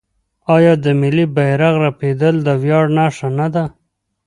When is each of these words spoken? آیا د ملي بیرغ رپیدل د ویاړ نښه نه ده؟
آیا 0.55 0.73
د 0.83 0.85
ملي 1.01 1.25
بیرغ 1.35 1.75
رپیدل 1.85 2.35
د 2.45 2.49
ویاړ 2.63 2.85
نښه 2.97 3.27
نه 3.39 3.47
ده؟ 3.53 3.63